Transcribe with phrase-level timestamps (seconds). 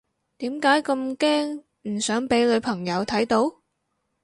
[0.39, 3.61] 點解咁驚唔想俾女朋友睇到？